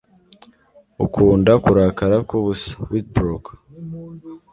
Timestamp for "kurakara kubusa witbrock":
1.63-3.45